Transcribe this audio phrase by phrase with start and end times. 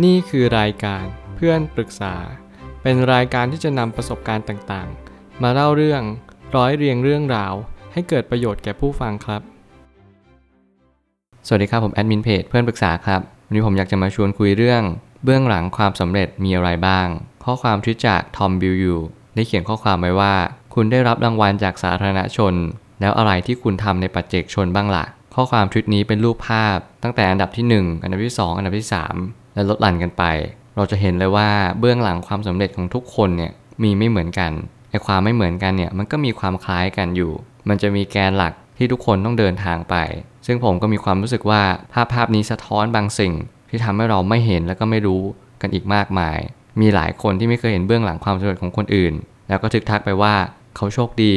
[0.00, 1.04] นี่คือรายการ
[1.36, 2.14] เพื่อนปรึกษา
[2.82, 6.02] เป็นรายการที่จะนำประสบการณ์ต่างๆ มาเล่าเรื่อง
[6.56, 7.54] ร้อยเรียงเรื่องราว
[7.92, 9.42] ให้เกิดประโยชน์แก่ผู้ฟังครับ
[11.46, 14.82] สวัสดีครับผมแอดมินเพจเพื่อนปรึกษาครับ วันนี้ผมอยากจะมาชวนคุยเรื่อง
[15.24, 17.06] เบื้องหลังความสำเร็จมีอะไรบ้าง
[17.44, 18.96] ข้อความที่จากทอมบิลยู
[19.34, 20.34] ได้เขียนข้อความไว้ว่า
[20.74, 22.54] คุณได้รับรางวัลจากสาธารณชน
[23.00, 25.04] แล้วอะไรที่คุณทำในปัจเจกชนบ้างล่ะ
[25.34, 30.24] ข้อความทวิตนี้เป็นรูปภาพ ตั้งแต่อันดับที่ 1 อันดับที่ 2 อันดับที่ 3 และลดหลั่นกันไป
[30.76, 31.48] เราจะเห็นเลยว่า
[31.80, 34.52] เบื้องหลังความสำเร็จของทุกคนเนี่ยมีไม่เหมือนกัน
[34.90, 37.32] ไอความไม่เหมือนกันเนี่ยมันก็มีความคล้ายกันอยู่
[37.68, 39.96] มันจะมีแกนหลักที่ทุกคนต้องเดินทางไป
[40.46, 43.32] ซึ่งผมก็มีความรู้สึกว่าภาพภาพนี้สะท้อนบางสิ่ง
[43.70, 45.22] ที่ทำให้เราไม่เห็นแล้วก็ไม่รู้
[45.62, 46.38] กันอีกมากมาย
[46.80, 49.14] มีหลายคนที่ไม่เคยเห็นเบื้องหลังความสำเร็จของคนอื่น
[49.48, 50.34] แล้วก็ทึกทักไปว่า
[50.76, 51.34] เขาโชคดี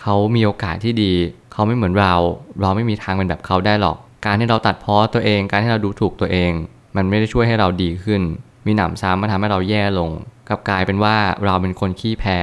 [0.00, 1.12] เขามีโอกาสที่ดี
[1.52, 2.14] เขาไม่เหมือนเรา
[2.60, 6.52] เราไม่มีทางเป็นแบบเขาได้หรอก การที่เราตัดพ้อตัวเอง การที่เราดูถูกตัวเอง
[6.96, 8.22] มันไม่ได้ช่วยให้เราดีขึ้น
[8.66, 10.10] มีหนำซ้ำมาทำให้เราแย่ลง
[10.48, 12.38] กลับกลายเป็นว่าเราเป็นคนขี้แพ้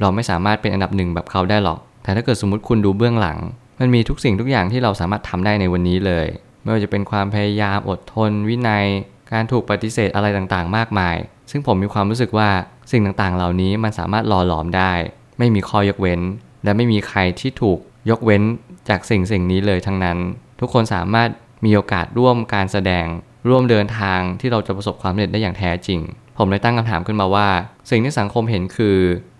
[0.00, 3.38] เราไม่สามารถเป็นอันดับหนึ่งแบบเขาได้หรอก แต่ถ้าเกิดสมมติคุณดูเบื้องหลัง
[3.80, 6.26] มันมีทุกสิ่งทุกอย่างที่เราสามารถทำได้ในวันนี้เลย
[6.62, 8.86] ไม่ว่าจะเป็นความพยายามอดทน วินัย
[9.32, 11.16] การถูกปฏิเสธอะไรต่างๆ มากมาย
[11.50, 12.50] ซึ่งผมมีความรู้สึกว่า
[12.90, 14.92] สิ่งต่างๆ เหล่านี้มันสามารถหล่อหลอมได้
[15.38, 16.20] ไม่มีข้อยกเว้น
[16.64, 17.78] และไม่มีใครที่ถูก
[18.10, 18.42] ยกเว้น
[18.88, 20.18] จากสิ่งสิ่งนี้เลยทั้งนั้น
[20.60, 21.28] ทุกคนสามารถ
[21.64, 23.06] มีโอกาสร่วมการแสดง
[23.48, 26.00] ร่วมเดินทางที่เราจะประสบความสำเร็จได้อย่างแท้จริง
[26.38, 27.48] ผมเลยตั้งคำถามขึ้นมาว่า
[27.90, 28.98] สิ่งที่สังคมเห็นคือ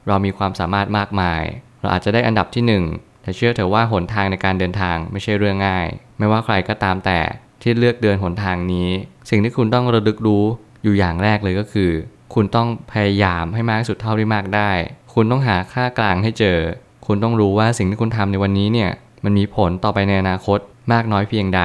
[0.08, 1.42] เรามีความสามารถมากมาย
[1.80, 5.86] เราอาจจะได้อันดับที่ 1 แต่เชื่อเถอะว่าหนทางในการเดินทางไม่ใช่เรื่องง่าย
[6.18, 7.20] ไม่ว่าใครก็ตามแต่
[7.62, 8.88] ที่เลือกเดินหนทางนี้
[9.30, 10.44] สิ่งที่คุณต้องระลึกรู้
[10.82, 11.90] อยู่อย่างแรกเลยก็คือ
[12.34, 14.70] คุณต้องพยายามให้มากที่สุดเท่าที่มากได้
[15.14, 16.58] คุณต้องหาค่ากลางให้เจอ
[17.06, 18.90] คุณต้องรู้ว่าสิ่งที่คุณทำในวันนี้เนี่ย
[19.24, 20.58] มันมีผลต่อไปในอนาคต
[20.92, 21.62] มากน้อยเพียงใด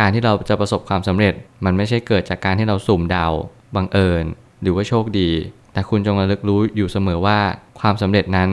[0.00, 1.34] การที่เราจะประสบความสำเร็จ
[1.64, 3.26] มันไม่ใช่เกิดจากการที่เราสุ่มเดา
[3.74, 4.24] บังเอิญ
[4.62, 5.30] หรือว่าโชคดี
[5.72, 7.38] แต่คุณจงระลึกรู้อยู่เสมอว่า
[7.80, 8.50] ความสำเร็จนั้น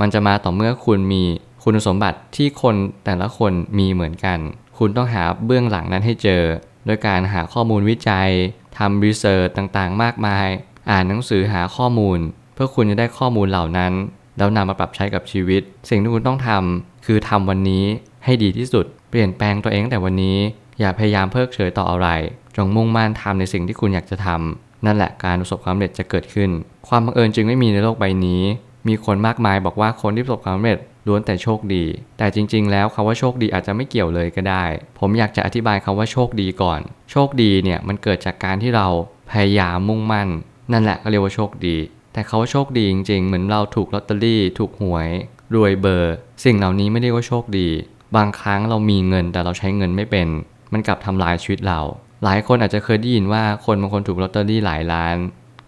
[0.00, 1.22] มันจะมาต่อเมื่อคุณมี
[1.64, 4.38] คุณสมบัติที่คนแต่ละคนมีเหมือนกัน
[4.78, 6.42] คุณต้องหาเบื้องหลังนั้นให้เจอ
[6.86, 8.30] โดยการหาข้อมูลวิจัย
[8.78, 10.48] ทำรีเสิร์ชต่างๆ มากมาย
[10.90, 12.18] อ่านหนังสือหาข้อมูล
[12.54, 13.92] เพื่อคุณจะได้ข้อมูลเหล่านั้น
[14.38, 17.84] แล้วนำมาปรับใช้กับชีวิต สิ่งที่คุณต้องทำคือทำวันนี้
[18.24, 20.38] ให้ดีที่สุด เปลี่ยนแปลงตัวเองตั้งแต่วันนี้
[20.80, 22.08] อย่าพยายามเพิกเฉยต่ออะไร
[22.56, 26.50] จงมุ่งมั่นทำในสิ่งที่คุณอยากจะทำนั่นแหละการประสบความสำเร็จจะเกิดขึ้น
[26.88, 28.42] ความบังเอิญจึงไม่มีในโลกใบนี้
[28.88, 31.84] มีคนมากมายบอกว่าคนที่ประสบความสำเร็จล้วนแต่โชคดี
[32.18, 34.64] แต่จริง ๆ แล้วคาว่าโชคดีอาจจะไม่เกี่ยวเลยก็ได้
[34.98, 36.80] ผมอยากจะอธิบายคาว่าโชคดีก่อน
[37.10, 38.86] โชคดีเนี่ยมันเกิดจากการที่เรา
[39.30, 40.28] พยายามมุ่งมั่น
[40.72, 41.76] นั่นแหละก็เรียกว่าโชคดี
[42.12, 45.08] แต่เขาว่าโชคดีจริง ๆ เหมือนเราถูกลอตเตอรี่ ถูกหวย
[45.54, 46.14] รวยเบอร์
[46.44, 47.68] สิ่งเหล่านี้ไม่ได้ว่าโชคดี
[48.16, 50.28] บางครั้งเรามีเงินแต่เราใช้เงินไม่เป็น
[50.72, 51.80] มันกลับทำลายชีวิตเรา
[52.24, 55.16] หลายคนอาจจะเคยได้ยินว่าคนบางคนถูกลอตเตอรี่หลายล้าน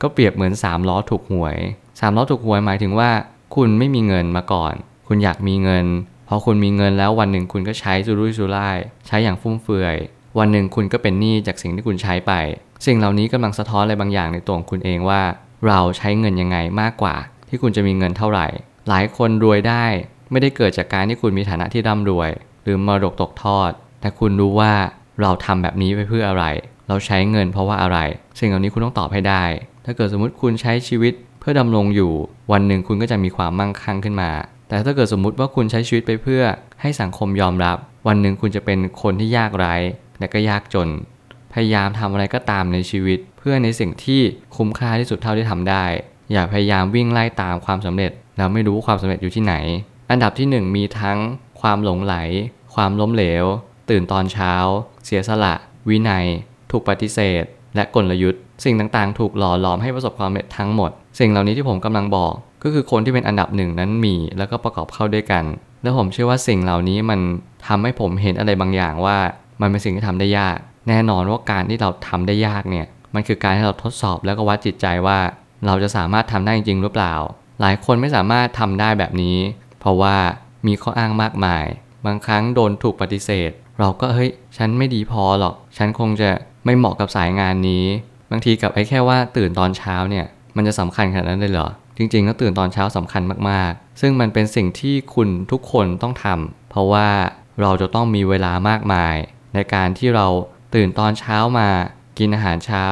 [0.02, 3.10] ก็เปรียบเหมือน3ล้อถูกหวย 3ล้อถูกหวยหมายถึงว่า
[3.56, 4.74] คุณไม่มีเงินมาก่อน
[5.08, 5.86] คุณอยากมีเงิน
[6.28, 9.96] พอคุณมีเงินแล้ววันหนึ่งคุณก็ใช้สุรุ่ยสุร่ายใช้อย่างฟุ่มเฟือย
[10.38, 12.32] วันหนึ่งคุณก็เป็นหนี้จากสิ่งที่คุณใช้ไป
[12.86, 15.22] สิ่งเหล่านี้กำลังสะท้อนอะไรบางอย่างในตัวของคุณเองว่า
[15.66, 17.16] เราใช้เงินยังไงมากกว่า
[17.48, 18.46] ที่คุณจะมีเงินเท่าไหร่
[18.88, 19.84] หลายคนรวยได้
[20.30, 22.30] ไม่ได้เกิดจากการที่คุณมีฐานะที่ร่ำรวย
[22.62, 24.72] หรือมรดกตกทอด แต่คุณรู้ว่า
[25.22, 26.44] เราทำแบบนี้ไปเพื่ออะไร
[26.88, 27.98] เราใช้เงินเพราะว่าอะไร
[28.38, 29.44] สิ่งเหล่านี้คุณต้องตอบให้ได้
[29.84, 32.12] ถ้าเกิดสมมติคุณใช้ชีวิตเพื่อดำรงอยู่
[32.52, 34.30] วันหนึ่งคุณก็จะมีความมั่งคั่งขึ้นมา
[34.68, 36.42] แต่ถ้าเกิดสมมุติว่าคุณใช้ชีวิตไปเพื่อ
[36.80, 37.76] ให้สังคมยอมรับ
[38.08, 39.74] วันหนึ่งคุณจะเป็นคนที่ยากไร้
[40.18, 40.88] และก็ยากจน
[41.52, 44.20] พยายามทำอะไรก็ตามในชีวิต เพื่อในสิ่งที่
[44.56, 45.84] คุ้มค่าที่สุดเท่าที่ทำได้
[46.32, 49.54] อย่าพยายามวิ่งไล่ตามความสำเร็จแล้วไม่รู้ความสำเร็จอยู่ที่ไหน
[50.10, 51.18] อันดับที่ 1 มีทั้ง
[51.60, 52.14] ความหลงไหล
[52.74, 53.44] ความล้มเหลว
[53.92, 54.52] ตื่นตอนเช้า
[55.04, 55.54] เสียสละ
[55.88, 56.26] วินัย
[56.70, 57.44] ถูกปฏิเสธ
[57.76, 62.32] และกลยุทธ์ สิ่งต่างๆ ถูกหล่อหลอมให้ประสบความสำเร็จทั้งหมด สิ่งเหล่านี้ที่ผมกำลังบอก
[62.62, 65.44] ก็คือคนที่เป็นอันดับหนึ่งนั้นมีแล้วก็ประกอบเข้าด้วยกัน
[65.82, 67.20] แล้วผมเชื่อว่าสิ่งเหล่านี้มัน
[67.66, 69.18] ทำให้ผมเห็นอะไรบางอย่างว่า
[69.60, 75.18] มันเป็นสิ่งที่ทำได้ยาก แน่นอนว่าการที่เราทำได้ยากเนี่ยมันคือการที่เราทดสอบแล้วก็วัดจิตใจว่า
[75.66, 77.14] เราจะสามารถทำได้จริงหรือเปล่า
[77.60, 79.38] หลายคนไม่สามารถทำได้แบบนี้
[79.80, 80.16] เพราะว่า
[80.66, 81.64] มีข้ออ้างมากมาย
[82.06, 86.30] บางครั้งโดนถูกปฏิเสธ เราก็เฮ้ยฉันไม่ดีพอหรอก ฉันคงจะ
[86.64, 87.84] ไม่เหมาะกับสายงานนี้
[88.30, 90.26] บางทีกับไอ้แค่ว่าตื่นตอนเช้าเนี่ย
[90.56, 97.08] มันจะสำคัญขนาดนั้นเลยเหรอ จริงๆแล้วตื่นตอนเช้าสำคัญมากๆ ซึ่งมันเป็นสิ่งที่คุณทุกคนต้องทำเพราะว่า
[97.60, 99.16] เราจะต้องมีเวลามากมาย
[99.54, 100.26] ในการที่เรา
[100.74, 101.68] ตื่นตอนเช้ามา
[102.18, 102.84] กินอาหารเช้า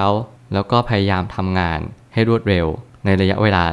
[0.52, 1.80] แล้วก็พยายามทำงาน
[2.12, 2.66] ให้รวดเร็ว
[3.04, 3.64] ในระยะเวลา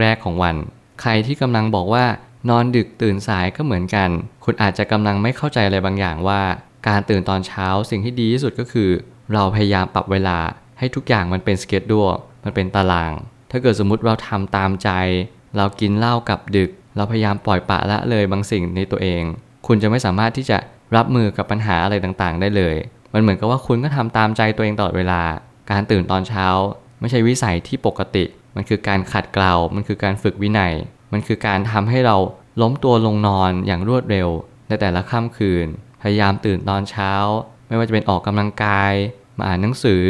[0.00, 0.56] แรก ๆ ของวัน
[1.00, 2.04] ใครที่กำลังบอกว่า
[2.48, 4.08] นอนดึกตื่นสายก็เหมือนกัน
[4.44, 6.40] คุณอาจจะกำลังไม่เข้าใจอะไรบางอย่างว่า
[6.88, 8.90] การตื่นตอนเช้าสิ่งที่ดีที่สุดก็คือ
[9.34, 10.38] เราพยายามปรับเวลา
[10.78, 12.08] ให้ทุกอย่างมันเป็นสเก็ตดัว
[12.44, 13.12] มันเป็นตาราง
[13.50, 14.90] ถ้าเกิดสมมุติเราทำตามใจ
[15.56, 19.22] เรากินเหล้ากับดึก เราพยายามปล่อยปะละเลยบางสิ่งในตัวเอง
[19.66, 20.58] คุณจะไม่สามารถที่จะ
[20.96, 22.76] รับมือกับปัญหาอะไรต่างๆ ได้เลย
[23.12, 25.22] มันเหมือนกับว่าคุณก็ทำตามใจตัวเองตลอดเวลา
[25.70, 26.46] การตื่นตอนเช้า
[27.00, 30.74] ไม่ใช่วิสัยที่ปกติ มันคือการขัดเกลา มันคือการฝึกวินัย
[31.12, 32.16] มันคือการทำให้เรา
[32.62, 34.28] ล้มตัวลงนอนอย่างรวดเร็ว
[34.68, 35.66] ในแต่ละค่ำคืน
[36.02, 37.12] พยายามตื่นตอนเช้า
[37.68, 38.92] ไม่ว่าจะเป็นออกกำลังกาย
[39.38, 40.04] มาอ่านหนังสือ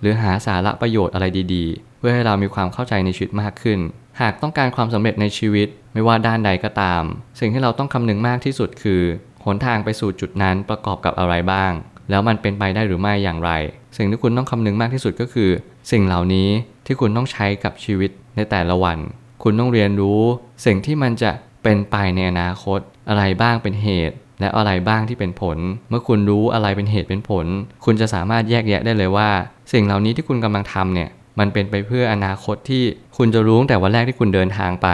[0.00, 3.78] หรือหาสาระประโยชน์อะไรดีๆ เพื่อให้เรามีความเข้าใจในชีวิตมากขึ้น
[4.20, 7.02] หากต้องการความสำเร็จในชีวิต ไม่ว่าด้านใดก็ตาม
[7.40, 9.02] สิ่งที่เราต้องคำนึงมากที่สุดคือ
[9.44, 11.72] หนทางไปสู่จุดนั้นประกอบกับอะไรบ้าง
[12.10, 13.50] แล้วมันเป็นไปได้หรือไม่อย่างไร
[13.96, 15.50] สิ่งที่คุณต้องคำนึงมากที่สุดก็คือ
[15.92, 16.48] สิ่งเหล่านี้
[16.86, 18.98] ที่คุณต้องใช้กับชีวิตในแต่ละวัน
[19.42, 20.20] คุณต้องเรียนรู้
[20.64, 21.30] สิ่งที่มันจะ
[21.62, 25.58] เป็นไปในอนาคต อะไรบ้างเป็นเหตุ และอะไรบ้างที่เป็นผล
[25.88, 27.46] เมื่อคุณรู้อะไรเป็นเหตุเป็นผล
[27.84, 29.28] คุณจะสามารถแยกแยะได้เลยว่า
[29.72, 31.08] สิ่งเหล่านี้ที่คุณกำลังทำเนี่ย
[31.38, 32.82] มันเป็นไปเพื่ออนาคตที่
[33.16, 34.88] คุณจะรู้ตั้งแต่วันแรกที่คุณเดินทางไป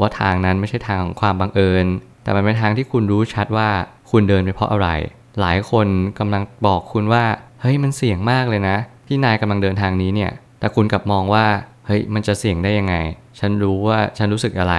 [0.00, 1.86] ว่าทางนั้นไม่ใช่ทางของความบังเอิญ
[2.22, 3.68] แต่มันเป็นทางที่คุณรู้ชัดว่า
[4.10, 4.88] คุณเดินไปเพราะอะไร
[5.40, 5.86] หลายคน
[6.18, 7.24] กำลังบอกคุณว่า
[7.60, 8.76] เฮ้ยมันเสี่ยงมากเลยนะ
[9.06, 10.30] ที่นายกำลังเดินทางนี้เนี่ย
[10.60, 11.46] แต่คุณกลับมองว่า
[11.86, 12.94] เฮ้ยมันจะเสี่ยงได้ยังไง
[13.38, 14.74] ฉันรู้ว่าฉันรู้สึกอะไร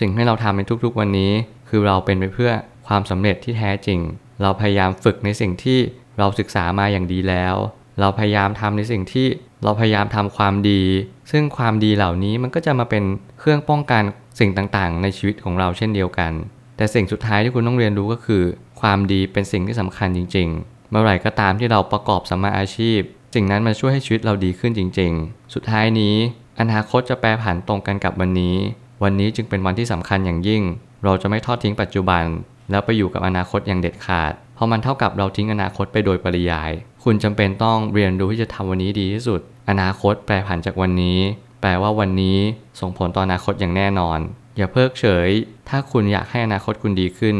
[0.00, 1.32] สิ่งที่เราทำในทุกๆวันนี้
[1.68, 2.52] คือเราเป็นไปเพื่อ
[2.86, 4.00] ความสำเร็จที่แท้จริง
[4.42, 5.78] เราพยายามฝึกในสิ่งที่
[6.18, 7.54] เราศึกษามาอย่างดีแล้ว
[8.00, 9.26] เราพยายามทำในสิ่งที่
[9.64, 10.82] เราพยายามทำความดี
[11.30, 13.04] ซึ่งความดีเหล่านี้มันก็จะมาเป็น
[13.38, 14.02] เครื่องป้องกัน
[14.40, 16.32] สิ่งต่างๆ ในชีวิตของเราเช่นเดียวกัน
[16.76, 18.42] แต่สิ่งสุดท้ายที่คุณต้องเรียนรู้ก็คือ
[18.80, 23.00] ความดีเป็นสิ่งที่สำคัญจริง ๆ เมื่อไหร่ก็ตามที่เราประกอบสัมมาอาชีพ
[23.34, 26.16] สิ่งนั้นมันช่วยให้ชีวิตเราดีขึ้นจริง ๆ สุดท้ายนี้
[26.60, 28.56] อนาคตจะแปรผันตรงกันกับวันนี้
[29.02, 30.62] วันนี้จึงเป็นวันที่สำคัญอย่างยิ่ง
[31.04, 32.24] เราจะไม่ทอดทิ้งปัจจุบัน
[32.70, 36.70] แล้วไปอยู่กับอนาคตอย่างเด็ดขาด เพราะมันเท่ากับเราทิ้งอนาคตไปโดยปริยาย
[37.04, 41.18] คุณจำเป็นต้องเรียนรู้ที่จะทำวันนี้ดีที่สุด อนาคตแปรผันจากวันนี้
[41.60, 42.38] แปลว่าวันนี้
[42.80, 44.18] ส่งผลต่ออนาคตอย่างแน่นอน
[44.56, 45.30] อย่าเพิกเฉย
[45.68, 47.36] ถ้าคุณอยากให้อนาคตคุณดีขึ้น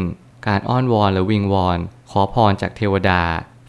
[0.47, 1.79] การอ้อนวอนหรือวิงวอน
[2.11, 3.21] ขอพรจากเทวดา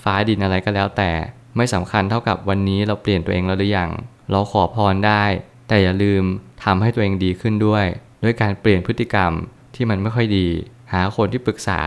[0.03, 1.11] ฟ้าดินอะไรก็แล้วแต่
[1.57, 3.91] ไม่สำคัญเท่ากับวันนี้เราเปลี่ยนตัวเองแล้วหรือยัง
[4.31, 5.25] เราขอพรได้
[5.69, 6.25] แต่อย่าลืม
[6.65, 7.85] ทำให้ตัวเองดีขึ้นด้วย
[8.25, 9.33] ด้วยการเปลี่ยนพฤติกรรม
[9.75, 10.49] ที่มันไม่ค่อยดี
[10.93, 11.81] หาคนที่ปรึกษา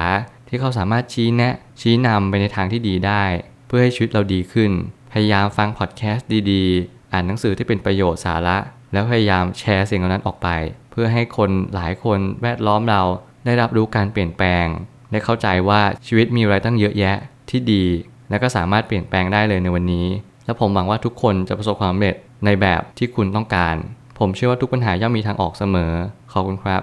[0.48, 3.24] ที่เขาสามารถชี้แนะ ชี้นำไปในทางที่ดีได้
[3.68, 4.72] เพื่อให้ชีวิตเราดีขึ้น
[5.12, 8.58] พยายามฟังพอดแคสต์ดีๆ อ่านหนังสือที่เป็นประโยชน์สาระ
[8.94, 10.48] แล้วพยายามแชร์สิ่งเหล่านั้นออกไป
[10.92, 13.02] เพื่อให้คนหลายคนแวดล้อมเรา
[13.46, 14.66] ได้รับรู้การเปลี่ยนแปลง
[15.12, 17.16] ได้เข้าใจว่าชีวิตมีอะไรตั้งเยอะแยะ
[17.50, 17.86] ที่ดี
[18.30, 20.08] และก็สามารถเปลี่ยนแปลงได้เลยในวันนี้
[20.46, 22.16] และผมหวังว่าทุกคนจะประสบความสำเร็จ
[22.46, 23.76] ในแบบที่คุณต้องการ
[24.20, 25.94] ผมเชื่อว่าทุกปัญหาย่อมมีทางออกเสมอ
[26.32, 26.82] ขอบคุณครับ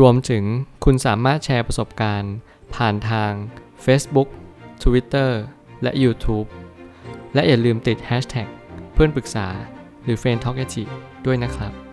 [0.00, 0.44] รวมถึง
[0.84, 2.34] คุณสามารถแชร์ประสบการณ์
[2.74, 3.30] ผ่านทาง
[3.84, 4.28] Facebook
[4.82, 5.30] Twitter
[5.82, 6.48] และ YouTube
[7.34, 8.48] และอย่าลืมติด Hashtag
[8.94, 9.46] เพื่อนปรึกษา
[10.04, 10.64] หรือ f r ร e n d t a l k a
[11.26, 11.87] ด้วยนะครับ